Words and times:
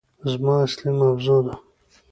زما 0.31 0.53
اصلي 0.63 0.91
موضوع 1.01 1.41
ده 1.45 1.53